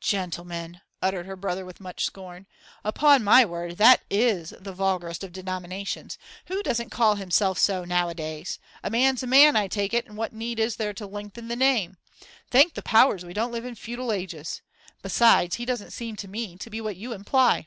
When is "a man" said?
9.22-9.56